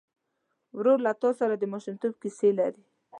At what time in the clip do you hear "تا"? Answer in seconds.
1.21-1.29